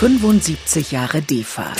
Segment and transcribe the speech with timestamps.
[0.00, 1.74] 75 Jahre DEFA.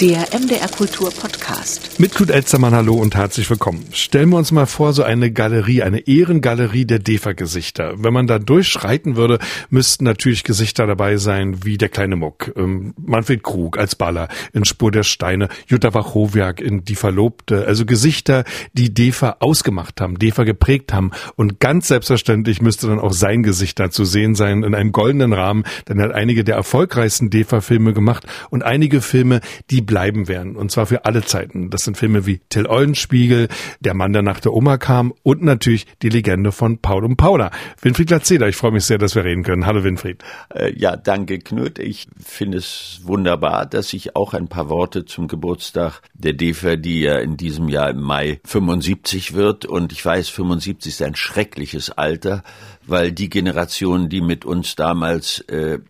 [0.00, 2.00] Der MDR Kultur Podcast.
[2.00, 3.84] Mit Knut Elzermann, hallo und herzlich willkommen.
[3.92, 7.94] Stellen wir uns mal vor, so eine Galerie, eine Ehrengalerie der DEFA-Gesichter.
[7.98, 9.38] Wenn man da durchschreiten würde,
[9.70, 14.64] müssten natürlich Gesichter dabei sein, wie der kleine Muck, ähm, Manfred Krug als Baller in
[14.64, 17.66] Spur der Steine, Jutta Wachowiak in Die Verlobte.
[17.66, 21.12] Also Gesichter, die DEFA ausgemacht haben, DEFA geprägt haben.
[21.36, 25.32] Und ganz selbstverständlich müsste dann auch sein Gesicht da zu sehen sein in einem goldenen
[25.32, 25.62] Rahmen.
[25.88, 29.40] Denn er hat einige der erfolgreichsten DEFA-Filme gemacht und einige Filme,
[29.70, 30.56] die bleiben werden.
[30.56, 31.68] Und zwar für alle Zeiten.
[31.68, 33.48] Das sind Filme wie Till Eulenspiegel,
[33.80, 37.50] Der Mann, der nach der Oma kam und natürlich die Legende von Paul und Paula.
[37.82, 39.66] Winfried Latzeder, ich freue mich sehr, dass wir reden können.
[39.66, 40.24] Hallo Winfried.
[40.48, 41.78] Äh, ja, danke Knut.
[41.78, 47.02] Ich finde es wunderbar, dass ich auch ein paar Worte zum Geburtstag der DEFA, die
[47.02, 49.66] ja in diesem Jahr im Mai 75 wird.
[49.66, 52.44] Und ich weiß, 75 ist ein schreckliches Alter,
[52.86, 55.80] weil die Generation, die mit uns damals äh,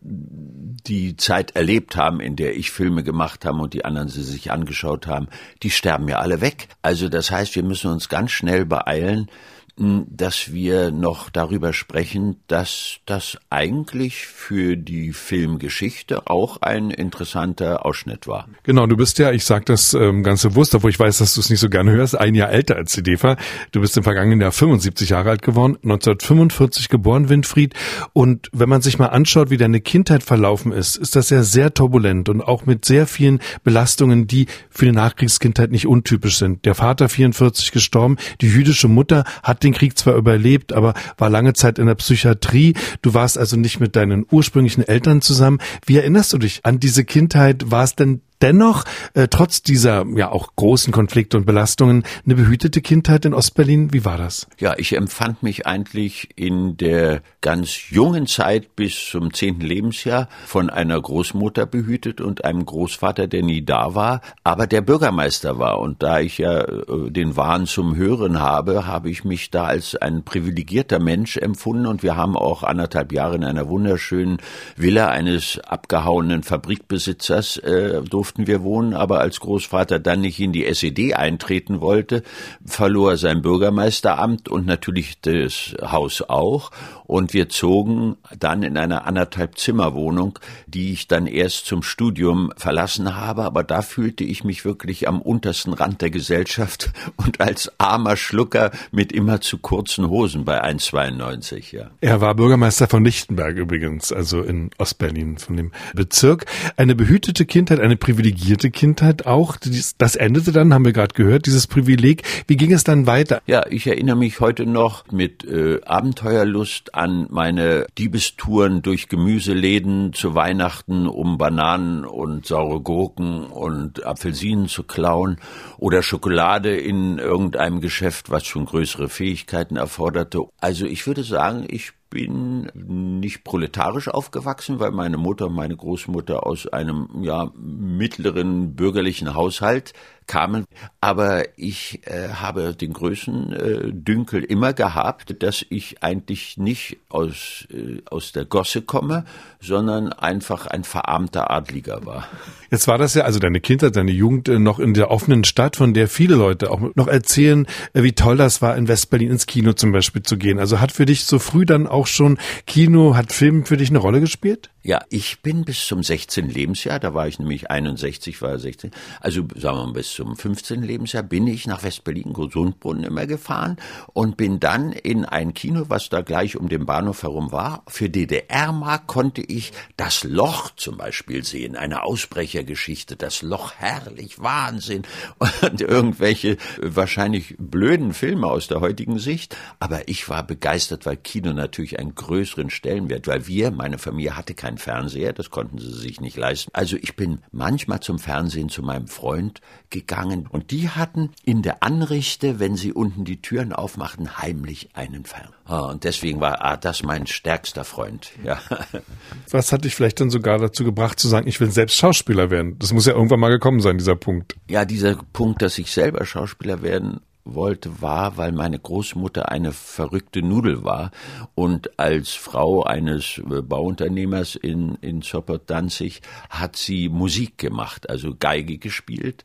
[0.86, 4.50] die Zeit erlebt haben, in der ich Filme gemacht habe und die anderen sie sich
[4.50, 5.28] angeschaut haben,
[5.62, 6.69] die sterben ja alle weg.
[6.83, 9.28] Also das heißt, wir müssen uns ganz schnell beeilen,
[9.77, 18.27] dass wir noch darüber sprechen, dass das eigentlich für die Filmgeschichte auch ein interessanter Ausschnitt
[18.27, 18.48] war.
[18.65, 21.41] Genau, du bist ja, ich sag das ähm, ganz bewusst, obwohl ich weiß, dass du
[21.41, 23.37] es nicht so gerne hörst, ein Jahr älter als die DEFA.
[23.70, 27.75] Du bist im vergangenen Jahr 75 Jahre alt geworden, 1945 geboren, Winfried.
[28.12, 31.73] Und wenn man sich mal anschaut, wie deine Kindheit verlaufen ist, ist das ja sehr
[31.73, 36.67] turbulent und auch mit sehr vielen Belastungen, die für die Nachkriegskindheit nicht untypisch sind.
[36.67, 41.52] Der Vater 44 gestorben, die jüdische Mutter hat den Krieg zwar überlebt, aber war lange
[41.52, 42.74] Zeit in der Psychiatrie.
[43.02, 45.58] Du warst also nicht mit deinen ursprünglichen Eltern zusammen.
[45.86, 47.70] Wie erinnerst du dich an diese Kindheit?
[47.70, 52.80] War es denn dennoch, äh, trotz dieser ja auch großen Konflikte und Belastungen, eine behütete
[52.80, 53.92] Kindheit in Ostberlin?
[53.92, 54.46] Wie war das?
[54.58, 60.70] Ja, ich empfand mich eigentlich in der ganz jungen Zeit bis zum zehnten Lebensjahr von
[60.70, 65.78] einer Großmutter behütet und einem Großvater, der nie da war, aber der Bürgermeister war.
[65.78, 69.97] Und da ich ja äh, den Wahn zum Hören habe, habe ich mich da als
[69.97, 74.38] ein privilegierter Mensch empfunden und wir haben auch anderthalb Jahre in einer wunderschönen
[74.76, 80.53] Villa eines abgehauenen Fabrikbesitzers äh, durften durften wir wohnen, aber als Großvater dann nicht in
[80.53, 82.22] die SED eintreten wollte,
[82.65, 86.70] verlor sein Bürgermeisteramt und natürlich das Haus auch.
[87.12, 93.15] Und wir zogen dann in eine anderthalb Zimmerwohnung, die ich dann erst zum Studium verlassen
[93.15, 93.45] habe.
[93.45, 98.71] Aber da fühlte ich mich wirklich am untersten Rand der Gesellschaft und als armer Schlucker
[98.93, 101.91] mit immer zu kurzen Hosen bei 1,92, ja.
[102.00, 106.47] Er war Bürgermeister von Lichtenberg übrigens, also in Ostberlin von dem Bezirk.
[106.79, 109.59] Eine behütete Kindheit, eine privilegierte Kindheit auch.
[109.99, 112.23] Das endete dann, haben wir gerade gehört, dieses Privileg.
[112.47, 113.43] Wie ging es dann weiter?
[113.47, 120.36] Ja, ich erinnere mich heute noch mit äh, Abenteuerlust an meine Diebestouren durch Gemüseläden zu
[120.36, 125.38] Weihnachten, um Bananen und saure Gurken und Apfelsinen zu klauen
[125.78, 130.42] oder Schokolade in irgendeinem Geschäft, was schon größere Fähigkeiten erforderte.
[130.60, 136.47] Also ich würde sagen, ich bin nicht proletarisch aufgewachsen, weil meine Mutter und meine Großmutter
[136.47, 139.95] aus einem ja mittleren bürgerlichen Haushalt
[140.27, 140.65] kamen.
[141.00, 147.67] Aber ich äh, habe den größten äh, Dünkel immer gehabt, dass ich eigentlich nicht aus,
[147.73, 149.25] äh, aus der Gosse komme,
[149.61, 152.29] sondern einfach ein verarmter Adliger war.
[152.71, 155.77] Jetzt war das ja, also deine Kindheit, deine Jugend äh, noch in der offenen Stadt,
[155.77, 159.47] von der viele Leute auch noch erzählen, äh, wie toll das war, in Westberlin ins
[159.47, 160.59] Kino zum Beispiel zu gehen.
[160.59, 163.98] Also hat für dich so früh dann auch schon Kino, hat Film für dich eine
[163.98, 164.72] Rolle gespielt?
[164.84, 166.48] Ja, ich bin bis zum 16.
[166.48, 170.82] Lebensjahr, da war ich nämlich 61, war 16, also sagen wir mal bis zum 15.
[170.82, 173.76] Lebensjahr bin ich nach Westberlin, Gesundbrunnen immer gefahren
[174.12, 177.84] und bin dann in ein Kino, was da gleich um den Bahnhof herum war.
[177.87, 185.04] Für DDR-Mark konnte ich das Loch zum Beispiel sehen, eine Ausbrechergeschichte, das Loch herrlich, Wahnsinn
[185.38, 189.56] und irgendwelche wahrscheinlich blöden Filme aus der heutigen Sicht.
[189.78, 194.54] Aber ich war begeistert, weil Kino natürlich einen größeren Stellenwert, weil wir, meine Familie hatte
[194.72, 196.70] keinen Fernseher, das konnten sie sich nicht leisten.
[196.75, 199.61] Also ich bin manchmal zum Fernsehen zu meinem Freund
[199.91, 205.25] gegangen und die hatten in der Anrichte, wenn sie unten die Türen aufmachten, heimlich einen
[205.25, 205.52] Fernseher.
[205.67, 208.32] Und deswegen war ah, das mein stärkster Freund.
[208.44, 208.61] Ja.
[209.50, 212.79] Was hat dich vielleicht dann sogar dazu gebracht zu sagen, ich will selbst Schauspieler werden?
[212.79, 214.56] Das muss ja irgendwann mal gekommen sein, dieser Punkt.
[214.69, 220.43] Ja, dieser Punkt, dass ich selber Schauspieler werden wollte, war, weil meine Großmutter eine verrückte
[220.43, 221.11] Nudel war
[221.55, 228.79] und als Frau eines äh, Bauunternehmers in, in Zoppot-Danzig hat sie Musik gemacht, also Geige
[228.79, 229.44] gespielt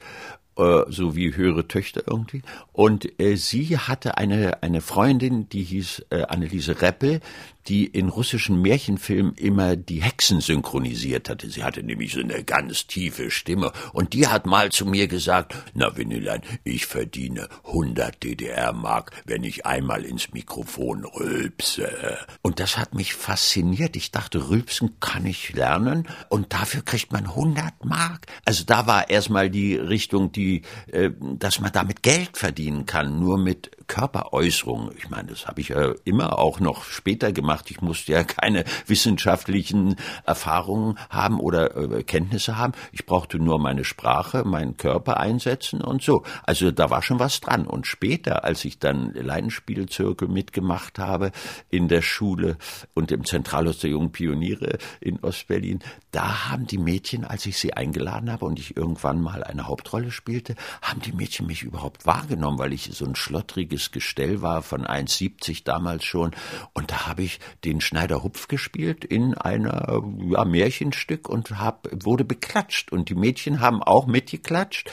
[0.57, 2.41] äh, so wie höhere Töchter irgendwie.
[2.73, 7.21] Und äh, sie hatte eine, eine Freundin, die hieß äh, Anneliese Reppel,
[7.67, 11.49] die in russischen Märchenfilmen immer die Hexen synchronisiert hatte.
[11.49, 15.55] Sie hatte nämlich so eine ganz tiefe Stimme und die hat mal zu mir gesagt,
[15.73, 22.17] na Winnelan, ich verdiene 100 DDR-Mark, wenn ich einmal ins Mikrofon rülpse.
[22.41, 23.95] Und das hat mich fasziniert.
[23.95, 28.27] Ich dachte, rülpsen kann ich lernen und dafür kriegt man 100 Mark.
[28.45, 30.61] Also da war erstmal die Richtung, die,
[30.91, 34.91] äh, dass man damit Geld verdienen kann, nur mit Körperäußerung.
[34.97, 37.71] Ich meine, das habe ich ja immer auch noch später gemacht.
[37.71, 39.95] Ich musste ja keine wissenschaftlichen
[40.25, 42.73] Erfahrungen haben oder äh, Kenntnisse haben.
[42.91, 46.23] Ich brauchte nur meine Sprache, meinen Körper einsetzen und so.
[46.43, 47.65] Also da war schon was dran.
[47.65, 51.31] Und später, als ich dann Leidenspielzirkel mitgemacht habe
[51.69, 52.57] in der Schule
[52.93, 55.79] und im Zentralhaus der jungen Pioniere in Ostberlin,
[56.11, 60.11] da haben die Mädchen, als ich sie eingeladen habe und ich irgendwann mal eine Hauptrolle
[60.11, 64.61] spielte, haben die Mädchen mich überhaupt wahrgenommen, weil ich so ein schlottriges riesiges Gestell war,
[64.61, 66.31] von 1,70 damals schon.
[66.73, 72.25] Und da habe ich den Schneider Hupf gespielt in einer ja, Märchenstück und hab, wurde
[72.25, 72.91] beklatscht.
[72.91, 74.89] Und die Mädchen haben auch mitgeklatscht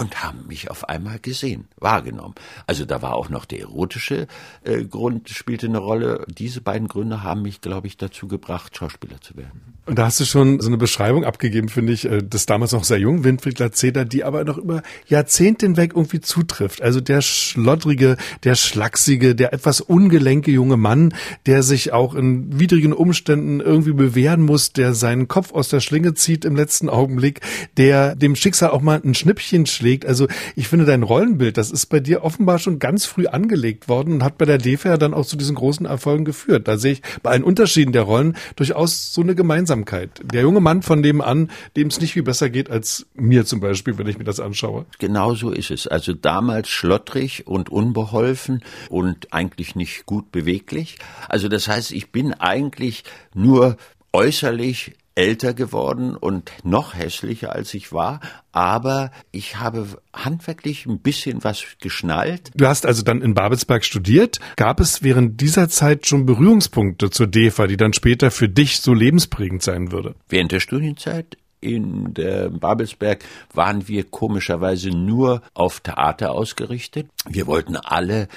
[0.00, 2.34] und haben mich auf einmal gesehen, wahrgenommen.
[2.66, 4.28] Also da war auch noch der erotische
[4.64, 6.24] äh, Grund, spielte eine Rolle.
[6.26, 9.60] Diese beiden Gründe haben mich, glaube ich, dazu gebracht, Schauspieler zu werden.
[9.84, 12.84] Und da hast du schon so eine Beschreibung abgegeben, finde ich, äh, das damals noch
[12.84, 16.80] sehr jung, Winfried Glatzeder, die aber noch über Jahrzehnte hinweg irgendwie zutrifft.
[16.80, 21.12] Also der schloddrige, der schlachsige, der etwas ungelenke junge Mann,
[21.44, 26.14] der sich auch in widrigen Umständen irgendwie bewähren muss, der seinen Kopf aus der Schlinge
[26.14, 27.40] zieht im letzten Augenblick,
[27.76, 29.89] der dem Schicksal auch mal ein Schnippchen schlägt.
[30.06, 30.26] Also
[30.56, 34.24] ich finde dein Rollenbild, das ist bei dir offenbar schon ganz früh angelegt worden und
[34.24, 36.68] hat bei der DFR dann auch zu diesen großen Erfolgen geführt.
[36.68, 40.20] Da sehe ich bei allen Unterschieden der Rollen durchaus so eine Gemeinsamkeit.
[40.24, 43.60] Der junge Mann von dem an, dem es nicht viel besser geht als mir zum
[43.60, 44.86] Beispiel, wenn ich mir das anschaue.
[44.98, 45.86] Genau so ist es.
[45.86, 50.98] Also damals schlottrig und unbeholfen und eigentlich nicht gut beweglich.
[51.28, 53.04] Also das heißt, ich bin eigentlich
[53.34, 53.76] nur
[54.12, 58.20] äußerlich älter geworden und noch hässlicher als ich war,
[58.52, 62.50] aber ich habe handwerklich ein bisschen was geschnallt.
[62.54, 64.38] Du hast also dann in Babelsberg studiert.
[64.56, 68.94] Gab es während dieser Zeit schon Berührungspunkte zur DEFA, die dann später für dich so
[68.94, 70.14] lebensprägend sein würde?
[70.28, 77.08] Während der Studienzeit in der Babelsberg waren wir komischerweise nur auf Theater ausgerichtet.
[77.28, 78.28] Wir wollten alle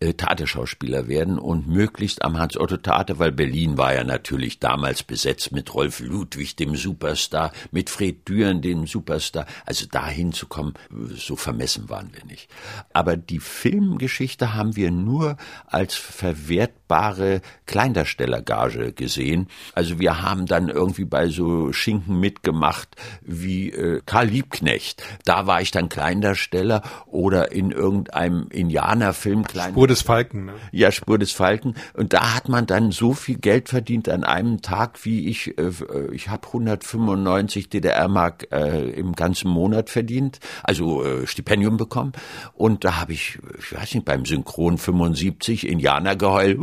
[0.00, 5.72] äh, Theaterschauspieler werden und möglichst am Hans-Otto-Theater, weil Berlin war ja natürlich damals besetzt mit
[5.74, 9.46] Rolf Ludwig, dem Superstar, mit Fred Düren, dem Superstar.
[9.64, 10.74] Also da hinzukommen,
[11.14, 12.48] so vermessen waren wir nicht.
[12.92, 15.36] Aber die Filmgeschichte haben wir nur
[15.66, 15.94] als
[16.92, 19.48] verwertbare Kleindarstellergage gesehen.
[19.74, 25.02] Also wir haben dann irgendwie bei so Schinken mitgemacht wie äh, Karl Liebknecht.
[25.24, 29.70] Da war ich dann Kleindarsteller oder in irgendeinem Indianerfilm klein.
[29.70, 30.46] Spur des Falken.
[30.46, 30.54] Ne?
[30.70, 31.74] Ja, Spur des Falken.
[31.94, 35.70] Und da hat man dann so viel Geld verdient an einem Tag, wie ich, äh,
[36.12, 42.12] ich habe 195 DDR-Mark äh, im ganzen Monat verdient, also äh, Stipendium bekommen.
[42.52, 46.58] Und da habe ich, ich weiß nicht, beim Synchron 75 Indianergeheul,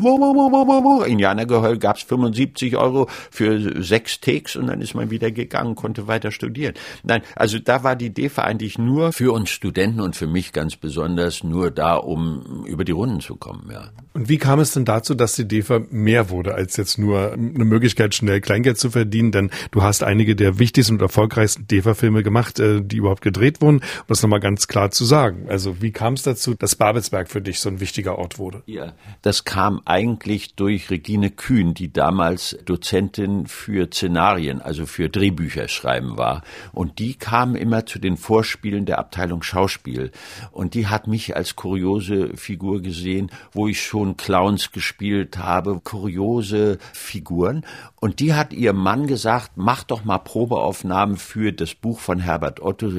[1.05, 6.31] Indianergeheul gab's 75 Euro für sechs Takes und dann ist man wieder gegangen, konnte weiter
[6.31, 6.73] studieren.
[7.03, 10.75] Nein, also da war die DEFA eigentlich nur für uns Studenten und für mich ganz
[10.75, 13.89] besonders nur da, um über die Runden zu kommen, ja.
[14.13, 17.63] Und wie kam es denn dazu, dass die DEFA mehr wurde, als jetzt nur eine
[17.63, 19.31] Möglichkeit, schnell Kleingeld zu verdienen?
[19.31, 23.77] Denn du hast einige der wichtigsten und erfolgreichsten DEFA-Filme gemacht, äh, die überhaupt gedreht wurden,
[23.77, 25.45] um das nochmal ganz klar zu sagen.
[25.47, 28.63] Also wie kam es dazu, dass Babelsberg für dich so ein wichtiger Ort wurde?
[28.65, 35.67] Ja, das kam eigentlich durch Regine Kühn, die damals Dozentin für Szenarien, also für Drehbücher
[35.67, 36.41] schreiben war.
[36.71, 40.11] Und die kam immer zu den Vorspielen der Abteilung Schauspiel.
[40.51, 46.77] Und die hat mich als kuriose Figur gesehen, wo ich schon Clowns gespielt habe, kuriose
[46.93, 47.65] Figuren.
[47.99, 52.61] Und die hat ihrem Mann gesagt, mach doch mal Probeaufnahmen für das Buch von Herbert
[52.61, 52.89] Otto,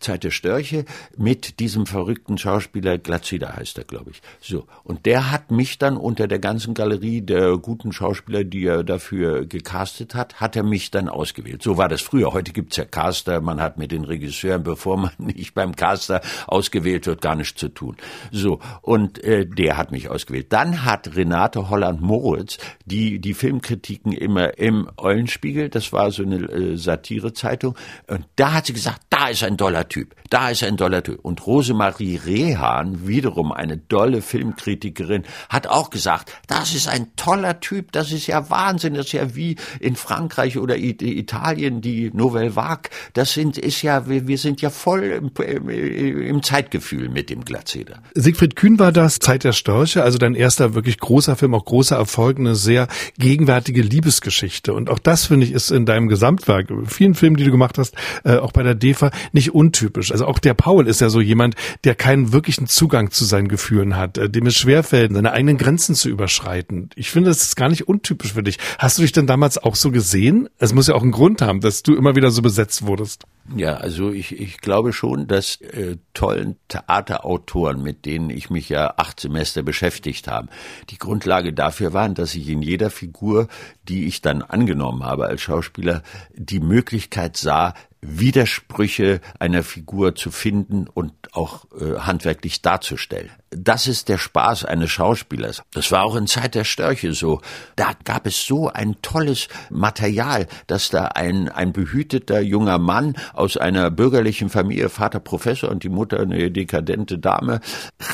[0.00, 0.84] Zeit der Störche,
[1.16, 4.22] mit diesem verrückten Schauspieler, Glatzida heißt er, glaube ich.
[4.40, 4.66] So.
[4.82, 9.46] Und der hat mich dann unter der ganzen Galerie der guten Schauspieler, die er dafür
[9.46, 11.62] gecastet hat, hat er mich dann ausgewählt.
[11.62, 12.32] So war das früher.
[12.32, 17.06] Heute gibt's ja Caster, man hat mit den Regisseuren, bevor man nicht beim Caster ausgewählt
[17.06, 17.96] wird, gar nichts zu tun.
[18.32, 18.60] So.
[18.80, 20.45] Und äh, der hat mich ausgewählt.
[20.48, 26.76] Dann hat Renate Holland-Moritz, die die Filmkritiken immer im Eulenspiegel, das war so eine äh,
[26.76, 27.76] Satirezeitung,
[28.06, 31.20] und da hat sie gesagt, da ist ein doller Typ, da ist ein doller Typ.
[31.22, 37.92] Und Rosemarie Rehan, wiederum eine dolle Filmkritikerin, hat auch gesagt, das ist ein toller Typ,
[37.92, 42.90] das ist ja Wahnsinn, das ist ja wie in Frankreich oder Italien die Nouvelle Vague,
[43.14, 47.42] das sind, ist ja, wir, wir sind ja voll im, im, im Zeitgefühl mit dem
[47.42, 48.02] Glatzeder.
[48.14, 51.96] Siegfried Kühn war das, Zeit der Störche, also dein erster wirklich großer Film, auch großer
[51.96, 52.86] Erfolg, eine sehr
[53.18, 54.74] gegenwärtige Liebesgeschichte.
[54.74, 57.94] Und auch das, finde ich, ist in deinem Gesamtwerk, vielen Filmen, die du gemacht hast,
[58.24, 58.74] äh, auch bei der
[59.06, 60.12] DEFA, nicht untypisch.
[60.12, 63.96] Also auch der Paul ist ja so jemand, der keinen wirklichen Zugang zu seinen Gefühlen
[63.96, 66.90] hat, äh, dem es schwerfällt, seine eigenen Grenzen zu überschreiten.
[66.96, 68.58] Ich finde, das ist gar nicht untypisch für dich.
[68.78, 70.48] Hast du dich denn damals auch so gesehen?
[70.58, 73.24] Es muss ja auch einen Grund haben, dass du immer wieder so besetzt wurdest.
[73.54, 78.94] Ja, also ich, ich glaube schon, dass äh, tollen Theaterautoren, mit denen ich mich ja
[78.96, 80.48] acht Semester beschäftigt habe,
[80.90, 83.46] die Grundlage dafür waren, dass ich in jeder Figur,
[83.88, 86.02] die ich dann angenommen habe als Schauspieler,
[86.34, 87.74] die Möglichkeit sah,
[88.08, 93.30] Widersprüche einer Figur zu finden und auch äh, handwerklich darzustellen.
[93.50, 95.62] Das ist der Spaß eines Schauspielers.
[95.72, 97.40] Das war auch in Zeit der Störche so.
[97.76, 103.56] Da gab es so ein tolles Material, dass da ein, ein behüteter junger Mann aus
[103.56, 107.60] einer bürgerlichen Familie, Vater Professor und die Mutter eine dekadente Dame,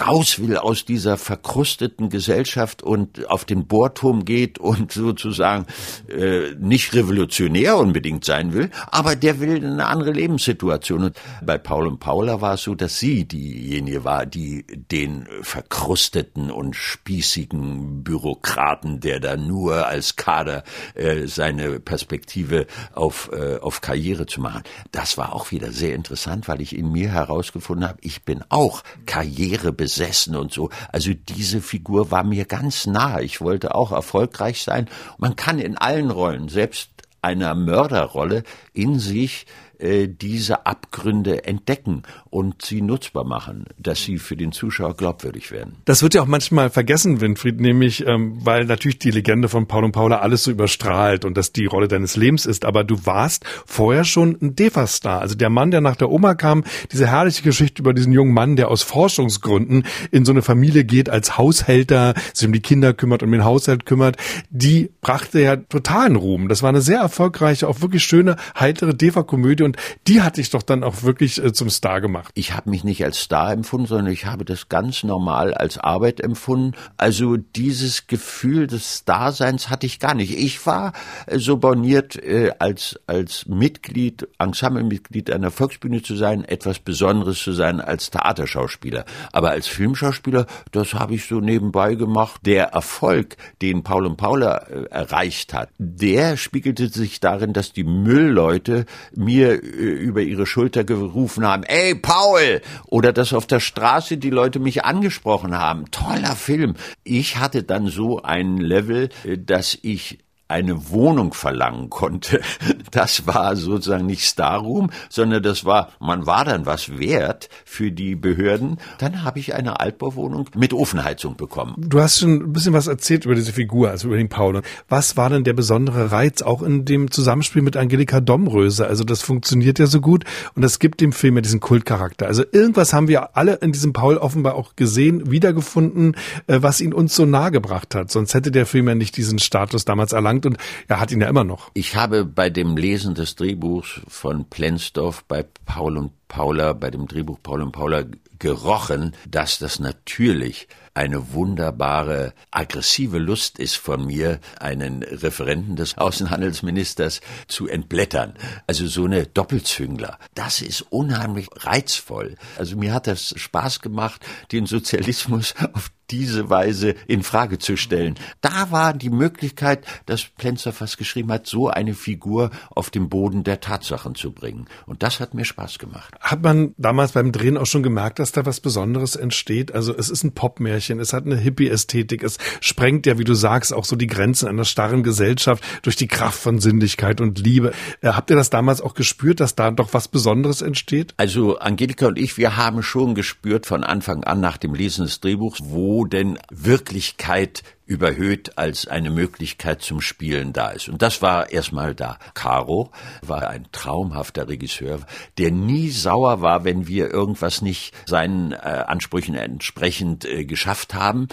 [0.01, 5.67] raus will aus dieser verkrusteten Gesellschaft und auf den Bohrturm geht und sozusagen
[6.09, 11.05] äh, nicht revolutionär unbedingt sein will, aber der will eine andere Lebenssituation.
[11.05, 16.51] Und bei Paul und Paula war es so, dass sie diejenige war, die den verkrusteten
[16.51, 20.63] und spießigen Bürokraten, der da nur als Kader
[20.95, 24.63] äh, seine Perspektive auf, äh, auf Karriere zu machen.
[24.93, 28.83] Das war auch wieder sehr interessant, weil ich in mir herausgefunden habe, ich bin auch
[29.07, 30.71] Karriere besessen und so.
[30.93, 33.21] Also diese Figur war mir ganz nah.
[33.21, 34.89] Ich wollte auch erfolgreich sein.
[35.19, 36.91] Man kann in allen Rollen, selbst
[37.23, 38.43] einer Mörderrolle,
[38.75, 39.47] in sich
[39.83, 45.77] äh, diese Abgründe entdecken und sie nutzbar machen, dass sie für den Zuschauer glaubwürdig werden.
[45.85, 49.85] Das wird ja auch manchmal vergessen, Winfried, nämlich, ähm, weil natürlich die Legende von Paul
[49.85, 53.45] und Paula alles so überstrahlt und das die Rolle deines Lebens ist, aber du warst
[53.67, 57.83] vorher schon ein Defa-Star, also der Mann, der nach der Oma kam, diese herrliche Geschichte
[57.83, 62.47] über diesen jungen Mann, der aus Forschungsgründen in so eine Familie geht, als Haushälter, sich
[62.47, 64.17] um die Kinder kümmert und um den Haushalt kümmert,
[64.51, 66.49] die brachte ja totalen Ruhm.
[66.49, 69.72] Das war eine sehr erfolgreiche, auch wirklich schöne, heitere Defa-Komödie
[70.07, 72.33] die hat dich doch dann auch wirklich äh, zum Star gemacht.
[72.35, 76.21] Ich habe mich nicht als Star empfunden, sondern ich habe das ganz normal als Arbeit
[76.21, 76.73] empfunden.
[76.97, 80.37] Also dieses Gefühl des Starseins hatte ich gar nicht.
[80.37, 80.93] Ich war
[81.27, 87.53] äh, so borniert, äh, als, als Mitglied, Ensemblemitglied einer Volksbühne zu sein, etwas Besonderes zu
[87.53, 89.05] sein als Theaterschauspieler.
[89.33, 92.41] Aber als Filmschauspieler, das habe ich so nebenbei gemacht.
[92.45, 97.85] Der Erfolg, den Paul und Paula äh, erreicht hat, der spiegelte sich darin, dass die
[97.85, 102.61] Müllleute mir über ihre Schulter gerufen haben, ey Paul!
[102.87, 105.91] Oder dass auf der Straße die Leute mich angesprochen haben.
[105.91, 106.75] Toller Film.
[107.05, 109.09] Ich hatte dann so ein Level,
[109.47, 110.19] dass ich
[110.53, 112.41] eine Wohnung verlangen konnte.
[112.91, 118.15] Das war sozusagen nicht Starroom, sondern das war, man war dann was wert für die
[118.15, 118.77] Behörden.
[118.99, 121.75] Dann habe ich eine Altbauwohnung mit Ofenheizung bekommen.
[121.79, 124.61] Du hast schon ein bisschen was erzählt über diese Figur, also über den Paul.
[124.89, 128.87] Was war denn der besondere Reiz auch in dem Zusammenspiel mit Angelika Domröse?
[128.87, 132.27] Also das funktioniert ja so gut und das gibt dem Film ja diesen Kultcharakter.
[132.27, 136.17] Also irgendwas haben wir alle in diesem Paul offenbar auch gesehen, wiedergefunden,
[136.47, 138.11] äh, was ihn uns so nahe gebracht hat.
[138.11, 140.59] Sonst hätte der Film ja nicht diesen Status damals erlangt und
[140.89, 141.71] er hat ihn ja immer noch.
[141.75, 147.07] Ich habe bei dem Lesen des Drehbuchs von Plensdorf bei Paul und Paula, bei dem
[147.07, 148.05] Drehbuch Paul und Paula
[148.39, 157.21] gerochen, dass das natürlich eine wunderbare, aggressive Lust ist von mir, einen Referenten des Außenhandelsministers
[157.49, 158.35] zu entblättern.
[158.67, 160.19] Also so eine Doppelzüngler.
[160.35, 162.37] Das ist unheimlich reizvoll.
[162.59, 168.17] Also mir hat das Spaß gemacht, den Sozialismus auf diese Weise in Frage zu stellen.
[168.43, 173.45] Da war die Möglichkeit, dass Plenzer fast geschrieben hat, so eine Figur auf den Boden
[173.45, 174.67] der Tatsachen zu bringen.
[174.87, 176.15] Und das hat mir Spaß gemacht.
[176.21, 179.75] Hat man damals beim Drehen auch schon gemerkt, dass da was Besonderes entsteht?
[179.75, 183.73] Also es ist ein Popmärchen, es hat eine Hippie-Ästhetik, es sprengt ja, wie du sagst,
[183.73, 187.73] auch so die Grenzen einer starren Gesellschaft durch die Kraft von Sinnlichkeit und Liebe.
[188.01, 191.15] Äh, habt ihr das damals auch gespürt, dass da doch was Besonderes entsteht?
[191.17, 195.21] Also Angelika und ich, wir haben schon gespürt von Anfang an nach dem Lesen des
[195.21, 200.89] Drehbuchs, wo denn Wirklichkeit überhöht als eine Möglichkeit zum Spielen da ist.
[200.89, 202.19] Und das war erstmal da.
[202.33, 202.91] Caro
[203.27, 205.01] war ein traumhafter Regisseur,
[205.37, 211.29] der nie sauer war, wenn wir irgendwas nicht seinen äh, Ansprüchen entsprechend äh, geschafft haben,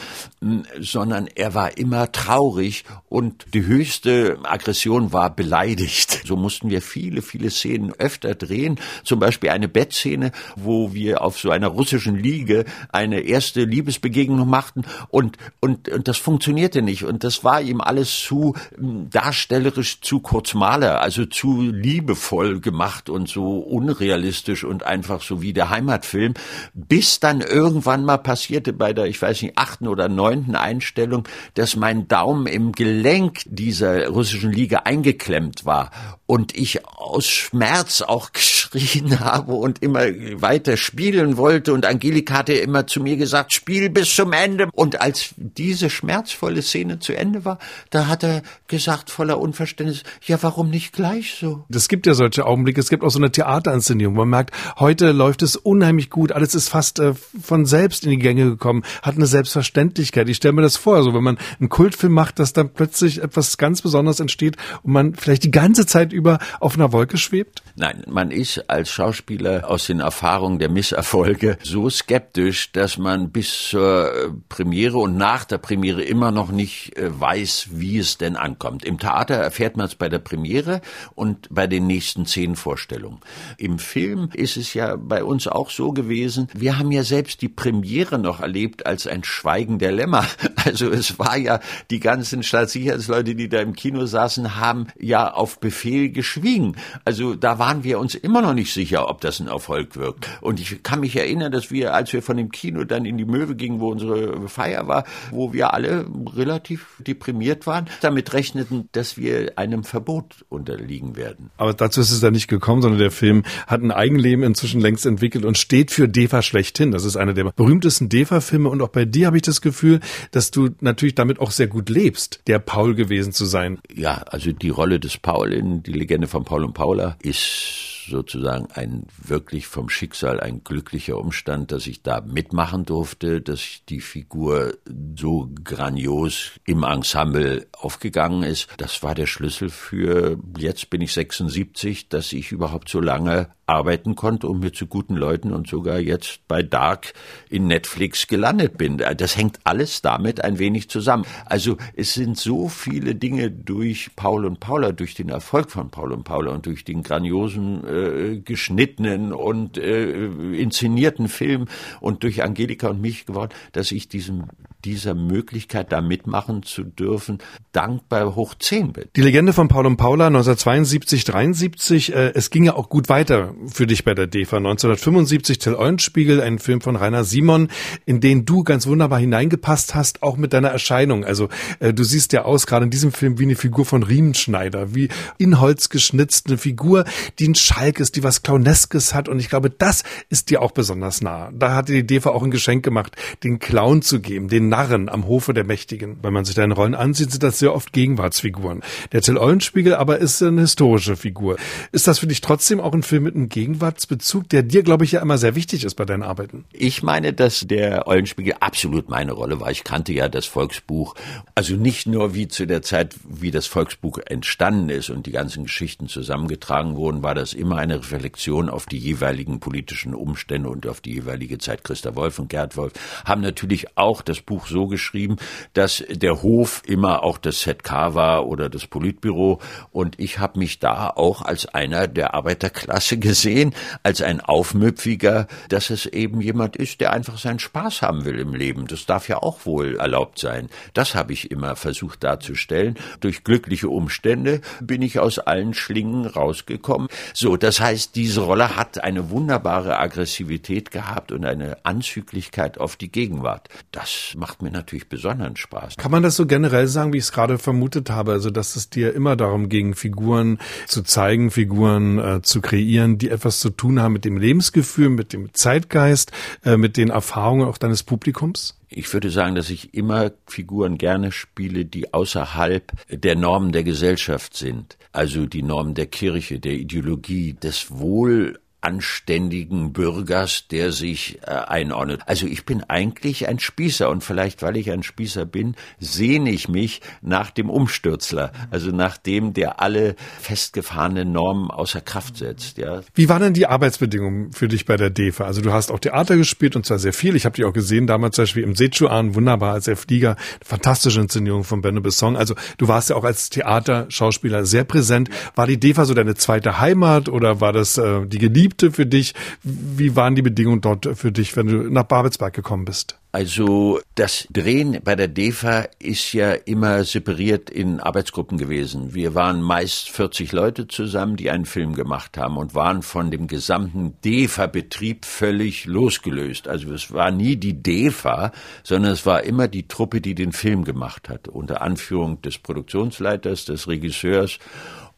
[0.79, 6.23] sondern er war immer traurig und die höchste Aggression war beleidigt.
[6.25, 8.79] So mussten wir viele, viele Szenen öfter drehen.
[9.03, 14.83] Zum Beispiel eine Bettszene, wo wir auf so einer russischen Liege eine erste Liebesbegegnung machten
[15.09, 17.03] und, und, und das funktionierte funktionierte nicht.
[17.03, 23.27] Und das war ihm alles zu hm, darstellerisch, zu kurzmaler, also zu liebevoll gemacht und
[23.27, 26.35] so unrealistisch und einfach so wie der Heimatfilm.
[26.73, 31.75] Bis dann irgendwann mal passierte bei der, ich weiß nicht, achten oder neunten Einstellung, dass
[31.75, 35.91] mein Daumen im Gelenk dieser russischen Liga eingeklemmt war
[36.25, 38.31] und ich aus Schmerz auch
[38.71, 40.05] geschrien habe und immer
[40.35, 44.69] weiter spielen wollte und Angelika hatte immer zu mir gesagt, spiel bis zum Ende.
[44.73, 45.89] Und als diese
[46.29, 47.59] schmerzvolle Szene zu Ende war,
[47.89, 51.65] da hat er gesagt voller Unverständnis, ja, warum nicht gleich so?
[51.69, 55.41] Es gibt ja solche Augenblicke, es gibt auch so eine Theaterinszenierung, man merkt, heute läuft
[55.41, 59.25] es unheimlich gut, alles ist fast äh, von selbst in die Gänge gekommen, hat eine
[59.25, 60.29] Selbstverständlichkeit.
[60.29, 63.57] Ich stelle mir das vor, so wenn man einen Kultfilm macht, dass dann plötzlich etwas
[63.57, 67.63] ganz Besonderes entsteht und man vielleicht die ganze Zeit über auf einer Wolke schwebt?
[67.75, 73.69] Nein, man ist als Schauspieler aus den Erfahrungen der Misserfolge so skeptisch, dass man bis
[73.69, 78.85] zur Premiere und nach der Premiere immer noch nicht äh, weiß, wie es denn ankommt.
[78.85, 80.81] Im Theater erfährt man es bei der Premiere
[81.15, 83.19] und bei den nächsten zehn Vorstellungen.
[83.57, 87.49] Im Film ist es ja bei uns auch so gewesen, wir haben ja selbst die
[87.49, 90.25] Premiere noch erlebt als ein Schweigen der Lämmer.
[90.65, 95.59] Also es war ja die ganzen Staatssicherheitsleute, die da im Kino saßen, haben ja auf
[95.59, 96.75] Befehl geschwiegen.
[97.05, 100.27] Also da waren wir uns immer noch nicht sicher, ob das ein Erfolg wirkt.
[100.41, 103.25] Und ich kann mich erinnern, dass wir, als wir von dem Kino dann in die
[103.25, 109.17] Möwe gingen, wo unsere Feier war, wo wir alle relativ deprimiert waren, damit rechneten, dass
[109.17, 111.51] wir einem Verbot unterliegen werden.
[111.57, 115.05] Aber dazu ist es ja nicht gekommen, sondern der Film hat ein Eigenleben inzwischen längst
[115.05, 116.91] entwickelt und steht für DEFA schlechthin.
[116.91, 119.99] Das ist einer der berühmtesten DEFA-Filme und auch bei dir habe ich das Gefühl,
[120.31, 123.79] dass du natürlich damit auch sehr gut lebst, der Paul gewesen zu sein.
[123.93, 128.67] Ja, also die Rolle des Paul in Die Legende von Paul und Paula ist sozusagen
[128.73, 134.73] ein wirklich vom Schicksal ein glücklicher Umstand, dass ich da mitmachen durfte, dass die Figur
[135.17, 138.67] so grandios im Ensemble aufgegangen ist.
[138.77, 144.15] Das war der Schlüssel für, jetzt bin ich 76, dass ich überhaupt so lange arbeiten
[144.15, 147.13] konnte und mir zu guten Leuten und sogar jetzt bei Dark
[147.49, 148.97] in Netflix gelandet bin.
[148.97, 151.25] Das hängt alles damit ein wenig zusammen.
[151.45, 156.13] Also es sind so viele Dinge durch Paul und Paula, durch den Erfolg von Paul
[156.13, 161.65] und Paula und durch den grandiosen äh, geschnittenen und äh, inszenierten Film
[162.01, 164.45] und durch Angelika und mich geworden, dass ich diesem
[164.85, 167.39] dieser Möglichkeit, da mitmachen zu dürfen,
[167.73, 169.05] dankbar hoch zehn bin.
[169.15, 173.53] Die Legende von Paul und Paula 1972, 73, äh, es ging ja auch gut weiter
[173.67, 174.57] für dich bei der DEFA.
[174.57, 177.67] 1975 Till Eulenspiegel, ein Film von Rainer Simon,
[178.05, 181.25] in den du ganz wunderbar hineingepasst hast, auch mit deiner Erscheinung.
[181.25, 184.95] Also äh, du siehst ja aus, gerade in diesem Film, wie eine Figur von Riemenschneider,
[184.95, 187.03] wie in Holz geschnitzt, eine Figur,
[187.37, 187.55] die ein
[187.97, 189.29] Ist, die was Clowneskes hat.
[189.29, 191.49] Und ich glaube, das ist dir auch besonders nah.
[191.51, 195.27] Da hatte die DEFA auch ein Geschenk gemacht, den Clown zu geben, den Narren am
[195.27, 196.19] Hofe der Mächtigen.
[196.21, 198.83] Wenn man sich deine Rollen ansieht, sind das sehr oft Gegenwartsfiguren.
[199.11, 201.57] Der Till Eulenspiegel aber ist eine historische Figur.
[201.91, 205.13] Ist das für dich trotzdem auch ein Film mit einem Gegenwartsbezug, der dir, glaube ich,
[205.13, 206.65] ja immer sehr wichtig ist bei deinen Arbeiten.
[206.71, 209.71] Ich meine, dass der Eulenspiegel absolut meine Rolle war.
[209.71, 211.15] Ich kannte ja das Volksbuch,
[211.55, 215.63] also nicht nur wie zu der Zeit, wie das Volksbuch entstanden ist und die ganzen
[215.63, 221.01] Geschichten zusammengetragen wurden, war das immer eine Reflexion auf die jeweiligen politischen Umstände und auf
[221.01, 221.83] die jeweilige Zeit.
[221.83, 222.93] Christa Wolf und Gerd Wolf
[223.25, 225.37] haben natürlich auch das Buch so geschrieben,
[225.73, 229.59] dass der Hof immer auch das ZK war oder das Politbüro
[229.91, 235.89] und ich habe mich da auch als einer der Arbeiterklasse gesehen als ein Aufmüpfiger, dass
[235.89, 238.87] es eben jemand ist, der einfach seinen Spaß haben will im Leben.
[238.87, 240.69] Das darf ja auch wohl erlaubt sein.
[240.93, 242.95] Das habe ich immer versucht darzustellen.
[243.19, 247.07] Durch glückliche Umstände bin ich aus allen Schlingen rausgekommen.
[247.33, 253.11] So, das heißt, diese Rolle hat eine wunderbare Aggressivität gehabt und eine Anzüglichkeit auf die
[253.11, 253.69] Gegenwart.
[253.91, 255.97] Das macht mir natürlich besonderen Spaß.
[255.97, 258.31] Kann man das so generell sagen, wie ich es gerade vermutet habe?
[258.31, 263.29] Also, dass es dir immer darum ging, Figuren zu zeigen, Figuren äh, zu kreieren, die
[263.29, 266.31] etwas zu tun haben mit dem Lebensgefühl, mit dem Zeitgeist,
[266.63, 268.78] äh, mit den Erfahrungen auch deines Publikums?
[268.89, 274.57] Ich würde sagen, dass ich immer Figuren gerne spiele, die außerhalb der Normen der Gesellschaft
[274.57, 274.97] sind.
[275.11, 282.21] Also die Normen der Kirche, der Ideologie, des Wohl anständigen Bürgers, der sich äh, einordnet.
[282.27, 286.69] Also ich bin eigentlich ein Spießer und vielleicht, weil ich ein Spießer bin, sehne ich
[286.69, 292.77] mich nach dem Umstürzler, also nach dem, der alle festgefahrenen Normen außer Kraft setzt.
[292.77, 293.01] Ja.
[293.13, 295.43] Wie waren denn die Arbeitsbedingungen für dich bei der DEFA?
[295.43, 297.35] Also du hast auch Theater gespielt und zwar sehr viel.
[297.35, 301.19] Ich habe dich auch gesehen, damals zum Beispiel im Sechuan, wunderbar als der Flieger, fantastische
[301.19, 302.37] Inszenierung von Benno Besson.
[302.37, 305.29] Also du warst ja auch als Theaterschauspieler sehr präsent.
[305.55, 308.68] War die DEFA so deine zweite Heimat oder war das äh, die Geliebte?
[308.69, 309.33] Geliebte für dich.
[309.63, 313.17] Wie waren die Bedingungen dort für dich, wenn du nach Babelsberg gekommen bist?
[313.31, 319.13] Also das Drehen bei der DEFA ist ja immer separiert in Arbeitsgruppen gewesen.
[319.13, 323.45] Wir waren meist 40 Leute zusammen, die einen Film gemacht haben und waren von dem
[323.45, 326.67] gesamten DEFA-Betrieb völlig losgelöst.
[326.67, 328.51] Also es war nie die DEFA,
[328.83, 333.65] sondern es war immer die Truppe, die den Film gemacht hat, unter Anführung des Produktionsleiters,
[333.65, 334.57] des Regisseurs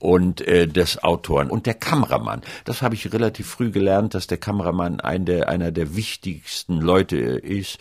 [0.01, 2.41] und äh, des Autoren und der Kameramann.
[2.65, 7.17] Das habe ich relativ früh gelernt, dass der Kameramann ein der, einer der wichtigsten Leute
[7.17, 7.77] ist.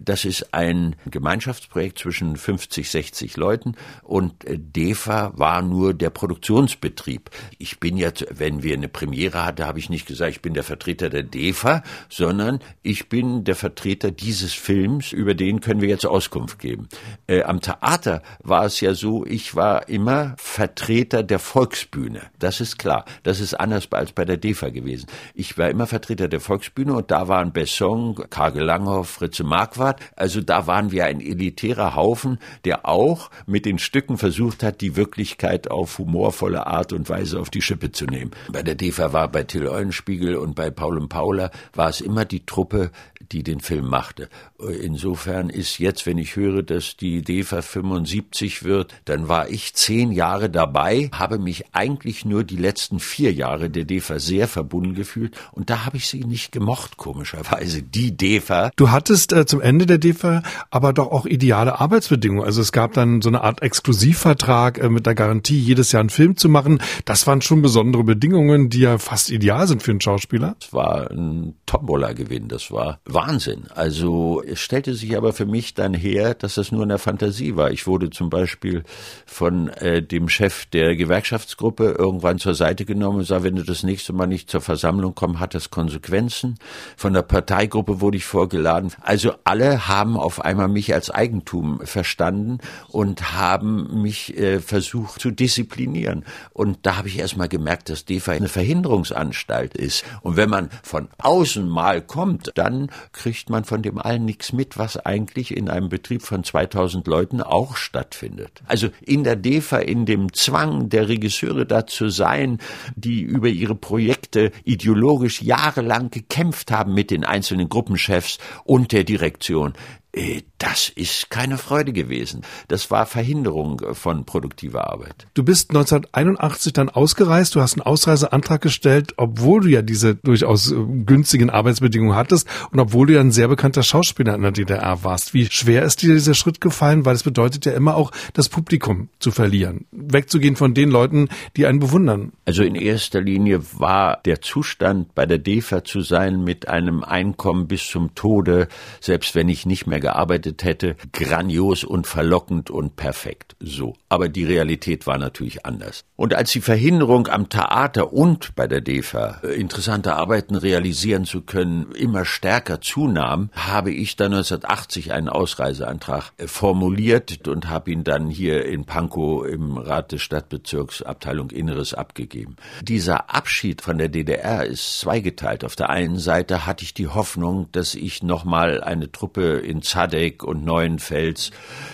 [0.00, 7.30] Das ist ein Gemeinschaftsprojekt zwischen 50, 60 Leuten und äh, DEFA war nur der Produktionsbetrieb.
[7.58, 10.64] Ich bin jetzt, wenn wir eine Premiere hatten, habe ich nicht gesagt, ich bin der
[10.64, 16.06] Vertreter der DEFA, sondern ich bin der Vertreter dieses Films, über den können wir jetzt
[16.06, 16.88] Auskunft geben.
[17.28, 22.22] Äh, am Theater war es ja so, ich war immer Vertreter der Volksbühne.
[22.38, 23.04] Das ist klar.
[23.22, 25.08] Das ist anders als bei der DEFA gewesen.
[25.34, 30.00] Ich war immer Vertreter der Volksbühne und da waren Besson, Karge Langhoff, Fritze Marquardt.
[30.16, 34.96] Also da waren wir ein elitärer Haufen, der auch mit den Stücken versucht hat, die
[34.96, 38.30] Wirklichkeit auf humorvolle Art und Weise auf die Schippe zu nehmen.
[38.50, 42.24] Bei der DEFA war bei Till Eulenspiegel und bei Paul und Paula war es immer
[42.24, 42.90] die Truppe,
[43.32, 44.30] die den Film machte.
[44.58, 50.10] Insofern ist jetzt, wenn ich höre, dass die DEFA 75 wird, dann war ich zehn
[50.10, 54.94] Jahre dabei, habe mich mich eigentlich nur die letzten vier Jahre der DEFA sehr verbunden
[54.94, 58.70] gefühlt und da habe ich sie nicht gemocht, komischerweise, die DEFA.
[58.76, 62.44] Du hattest äh, zum Ende der DEFA aber doch auch ideale Arbeitsbedingungen.
[62.44, 66.10] Also es gab dann so eine Art Exklusivvertrag äh, mit der Garantie, jedes Jahr einen
[66.10, 66.80] Film zu machen.
[67.04, 70.54] Das waren schon besondere Bedingungen, die ja fast ideal sind für einen Schauspieler.
[70.60, 73.64] Es war ein Tombola-Gewinn, das war Wahnsinn.
[73.74, 77.56] Also es stellte sich aber für mich dann her, dass das nur in der Fantasie
[77.56, 77.72] war.
[77.72, 78.84] Ich wurde zum Beispiel
[79.26, 83.62] von äh, dem Chef der Gewerkschaft Gewerkschaftsgruppe irgendwann zur Seite genommen und sah, wenn du
[83.62, 86.58] das nächste Mal nicht zur Versammlung kommst, hat das Konsequenzen.
[86.96, 88.92] Von der Parteigruppe wurde ich vorgeladen.
[89.00, 95.30] Also alle haben auf einmal mich als Eigentum verstanden und haben mich äh, versucht zu
[95.30, 96.24] disziplinieren.
[96.52, 100.04] Und da habe ich erst mal gemerkt, dass DEFA eine Verhinderungsanstalt ist.
[100.22, 104.78] Und wenn man von außen mal kommt, dann kriegt man von dem allen nichts mit,
[104.78, 108.62] was eigentlich in einem Betrieb von 2000 Leuten auch stattfindet.
[108.66, 112.58] Also in der DEFA, in dem Zwang der Regierung, Regisseure dazu sein,
[112.96, 119.74] die über ihre Projekte ideologisch jahrelang gekämpft haben mit den einzelnen Gruppenchefs und der Direktion.
[120.12, 122.42] Äh, das ist keine Freude gewesen.
[122.68, 125.26] Das war Verhinderung von produktiver Arbeit.
[125.34, 130.72] Du bist 1981 dann ausgereist, du hast einen Ausreiseantrag gestellt, obwohl du ja diese durchaus
[130.72, 135.02] äh, günstigen Arbeitsbedingungen hattest und obwohl du ja ein sehr bekannter Schauspieler in der DDR
[135.02, 135.32] warst.
[135.32, 137.04] Wie schwer ist dir dieser Schritt gefallen?
[137.04, 141.66] Weil es bedeutet ja immer auch, das Publikum zu verlieren, wegzugehen von den Leuten, die
[141.66, 142.32] einen bewundern.
[142.44, 147.66] Also in erster Linie war der Zustand, bei der DEFA zu sein mit einem Einkommen
[147.66, 148.68] bis zum Tode,
[149.00, 153.56] selbst wenn ich nicht mehr gearbeitet hätte, grandios und verlockend und perfekt.
[153.60, 153.94] So.
[154.08, 156.04] Aber die Realität war natürlich anders.
[156.16, 161.42] Und als die Verhinderung am Theater und bei der DEFA äh, interessante Arbeiten realisieren zu
[161.42, 168.04] können immer stärker zunahm, habe ich dann 1980 einen Ausreiseantrag äh, formuliert und habe ihn
[168.04, 172.56] dann hier in Pankow im Rat des Stadtbezirks Abteilung Inneres abgegeben.
[172.82, 175.64] Dieser Abschied von der DDR ist zweigeteilt.
[175.64, 180.44] Auf der einen Seite hatte ich die Hoffnung, dass ich nochmal eine Truppe in Zadek
[180.44, 181.50] und Neuenfels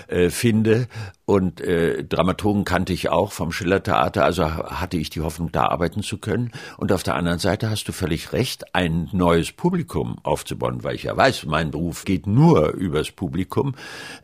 [0.09, 0.87] äh, finde
[1.26, 6.04] und äh, Dramaturgen kannte ich auch vom Schillertheater, also hatte ich die Hoffnung, da arbeiten
[6.04, 6.52] zu können.
[6.76, 11.02] Und auf der anderen Seite hast du völlig recht, ein neues Publikum aufzubauen, weil ich
[11.02, 13.74] ja weiß, mein Beruf geht nur übers Publikum,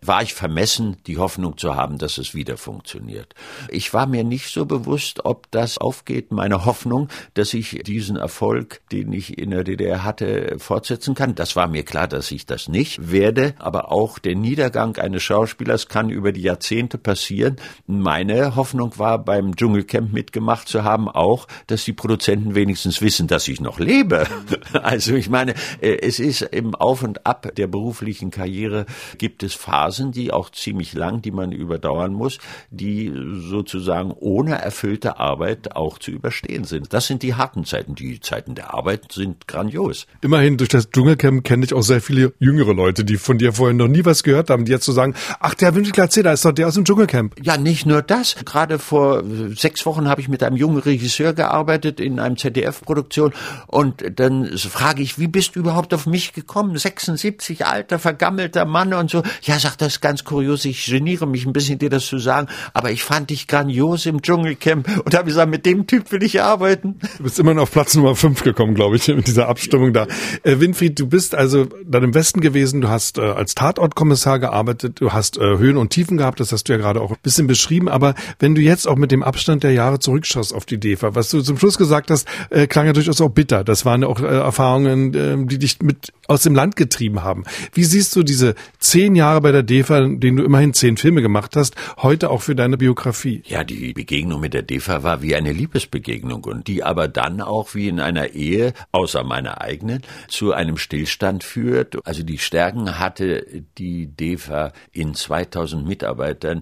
[0.01, 3.35] war ich vermessen, die Hoffnung zu haben, dass es wieder funktioniert.
[3.69, 8.81] Ich war mir nicht so bewusst, ob das aufgeht, meine Hoffnung, dass ich diesen Erfolg,
[8.93, 11.35] den ich in der DDR hatte, fortsetzen kann.
[11.35, 15.89] Das war mir klar, dass ich das nicht werde, aber auch der Niedergang eines Schauspielers
[15.89, 17.57] kann über die Jahrzehnte konnte passieren.
[17.87, 23.49] Meine Hoffnung war, beim Dschungelcamp mitgemacht zu haben, auch, dass die Produzenten wenigstens wissen, dass
[23.49, 24.27] ich noch lebe.
[24.83, 28.87] Also ich meine, äh, es ist im Auf und Ab der beruflichen Karriere
[29.19, 32.39] gibt es Phasen, die auch ziemlich lang, die man überdauern muss,
[32.71, 33.13] die
[33.49, 36.93] sozusagen ohne erfüllte Arbeit auch zu überstehen sind.
[36.93, 37.95] Das sind die harten Zeiten.
[37.95, 40.07] Die Zeiten der Arbeit sind grandios.
[40.21, 43.77] Immerhin durch das Dschungelcamp kenne ich auch sehr viele jüngere Leute, die von dir vorhin
[43.77, 46.53] noch nie was gehört haben, die jetzt so sagen, ach, der Winkelklar da ist doch
[46.53, 47.35] der aus dem Dschungelcamp.
[47.43, 48.37] Ja, nicht nur das.
[48.45, 49.23] Gerade vor
[49.55, 53.33] sechs Wochen habe ich mit einem jungen Regisseur gearbeitet in einem ZDF-Produktion
[53.67, 56.77] und dann frage ich, wie bist du überhaupt auf mich gekommen?
[56.77, 59.23] 76, alter, vergammelter Mann und so.
[59.43, 62.91] Ja, sagt das ganz kurios, ich geniere mich ein bisschen, dir das zu sagen, aber
[62.91, 66.99] ich fand dich grandios im Dschungelcamp und habe gesagt, mit dem Typ will ich arbeiten.
[67.19, 70.07] Du bist immer noch auf Platz Nummer fünf gekommen, glaube ich, mit dieser Abstimmung da.
[70.43, 75.01] Äh, Winfried, du bist also dann im Westen gewesen, du hast äh, als Tatortkommissar gearbeitet,
[75.01, 77.47] du hast äh, Höhen und Tiefen gehabt, das hast du ja gerade auch ein bisschen
[77.47, 81.15] beschrieben, aber wenn du jetzt auch mit dem Abstand der Jahre zurückschaust auf die DEFA,
[81.15, 83.65] was du zum Schluss gesagt hast, äh, klang ja durchaus auch bitter.
[83.65, 87.45] Das waren ja auch äh, Erfahrungen, äh, die dich mit aus dem Land getrieben haben.
[87.73, 91.57] Wie siehst du diese zehn Jahre bei der DEFA, denen du immerhin zehn Filme gemacht
[91.57, 93.43] hast, heute auch für deine Biografie?
[93.47, 97.75] Ja, die Begegnung mit der DEFA war wie eine Liebesbegegnung und die aber dann auch
[97.75, 101.99] wie in einer Ehe, außer meiner eigenen, zu einem Stillstand führt.
[102.07, 103.47] Also die Stärken hatte
[103.79, 106.62] die DEFA in 2000 Mitarbeitern,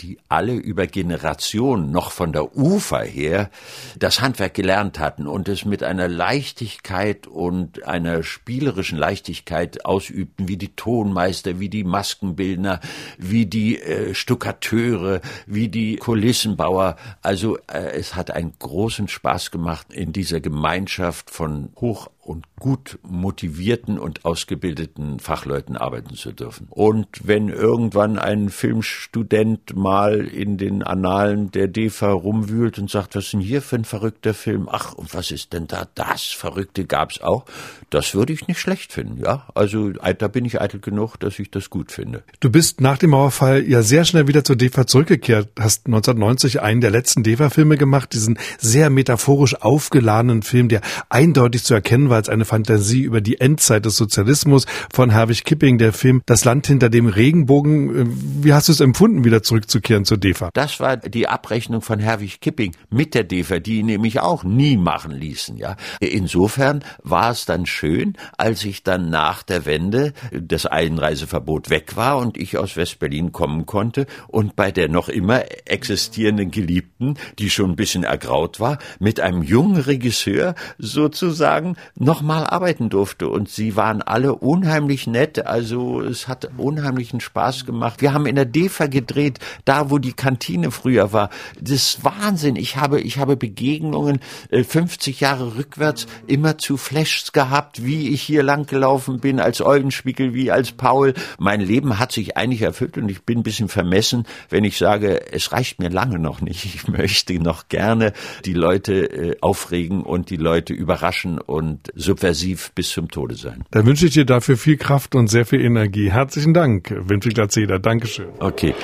[0.00, 3.50] die alle über Generationen noch von der Ufer her
[3.98, 10.56] das Handwerk gelernt hatten und es mit einer Leichtigkeit und einer spielerischen Leichtigkeit ausübten, wie
[10.56, 12.80] die Tonmeister, wie die Maskenbildner,
[13.18, 16.96] wie die äh, Stuckateure, wie die Kulissenbauer.
[17.22, 22.98] Also äh, es hat einen großen Spaß gemacht, in dieser Gemeinschaft von hoch und gut
[23.02, 26.68] motivierten und ausgebildeten Fachleuten arbeiten zu dürfen.
[26.70, 33.24] Und wenn irgendwann ein Filmstudent mal in den Annalen der DEFA rumwühlt und sagt, was
[33.24, 34.68] ist denn hier für ein verrückter Film?
[34.70, 37.44] Ach, und was ist denn da das Verrückte gab's auch?
[37.90, 39.46] Das würde ich nicht schlecht finden, ja.
[39.54, 42.22] Also da bin ich eitel genug, dass ich das gut finde.
[42.40, 46.80] Du bist nach dem Mauerfall ja sehr schnell wieder zur DEFA zurückgekehrt, hast 1990 einen
[46.80, 52.28] der letzten DEFA-Filme gemacht, diesen sehr metaphorisch aufgeladenen Film, der eindeutig zu erkennen war als
[52.28, 56.88] eine Fantasie über die Endzeit des Sozialismus von Herwig Kipping, der Film Das Land hinter
[56.88, 58.42] dem Regenbogen.
[58.42, 59.42] Wie hast du es empfunden, wieder
[59.72, 60.50] zurückzukehren zur DEFA?
[60.54, 64.76] Das war die Abrechnung von Herwig Kipping mit der DEFA, die ihn nämlich auch nie
[64.76, 65.76] machen ließen, ja.
[66.00, 72.18] Insofern war es dann schön, als ich dann nach der Wende das Einreiseverbot weg war
[72.18, 77.70] und ich aus Westberlin kommen konnte und bei der noch immer existierenden Geliebten, die schon
[77.70, 83.28] ein bisschen ergraut war, mit einem jungen Regisseur sozusagen nochmal arbeiten durfte.
[83.28, 85.46] Und sie waren alle unheimlich nett.
[85.46, 88.02] Also es hat unheimlichen Spaß gemacht.
[88.02, 91.30] Wir haben in der DEFA gedreht, da wo die Kantine früher war.
[91.60, 92.56] Das ist Wahnsinn.
[92.56, 94.20] Ich habe, ich habe Begegnungen
[94.50, 100.34] äh, 50 Jahre rückwärts immer zu Flashs gehabt, wie ich hier langgelaufen bin, als Eulenspiegel,
[100.34, 101.14] wie als Paul.
[101.38, 105.32] Mein Leben hat sich eigentlich erfüllt und ich bin ein bisschen vermessen, wenn ich sage,
[105.32, 106.64] es reicht mir lange noch nicht.
[106.64, 108.12] Ich möchte noch gerne
[108.44, 113.64] die Leute äh, aufregen und die Leute überraschen und subversiv bis zum Tode sein.
[113.70, 116.10] Dann wünsche ich dir dafür viel Kraft und sehr viel Energie.
[116.10, 117.78] Herzlichen Dank, Winfried Lazeda.
[117.78, 118.28] Dankeschön.
[118.38, 118.74] Okay.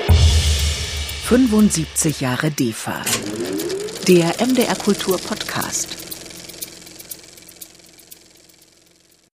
[1.29, 3.03] 75 Jahre DEFA.
[4.07, 6.08] Der MDR Kultur Podcast.